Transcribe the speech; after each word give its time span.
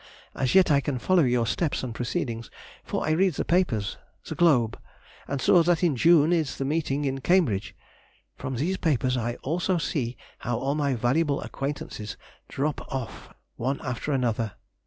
As 0.33 0.55
yet 0.55 0.71
I 0.71 0.81
can 0.81 0.97
follow 0.97 1.21
your 1.21 1.45
steps 1.45 1.83
and 1.83 1.93
proceedings, 1.93 2.49
for 2.83 3.05
I 3.07 3.11
read 3.11 3.35
the 3.35 3.45
papers—the 3.45 4.33
Globe—and 4.33 5.39
saw 5.39 5.61
that 5.61 5.83
in 5.83 5.95
June 5.95 6.33
is 6.33 6.57
the 6.57 6.65
meeting 6.65 7.05
in 7.05 7.21
Cambridge.... 7.21 7.75
From 8.35 8.55
these 8.55 8.77
papers 8.77 9.15
I 9.15 9.35
also 9.43 9.77
see 9.77 10.17
how 10.39 10.57
all 10.57 10.73
my 10.73 10.95
valuable 10.95 11.41
acquaintances 11.41 12.17
drop 12.47 12.81
off 12.91 13.35
one 13.57 13.79
after 13.83 14.11
another. 14.11 14.53